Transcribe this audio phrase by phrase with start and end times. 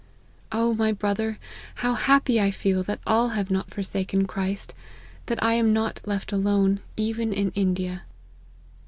[0.51, 0.73] Oh!
[0.73, 1.37] my brother!
[1.75, 4.73] how happy I feel, that all have not forsaken Christ;
[5.27, 8.01] that I am not Mi alone even in India.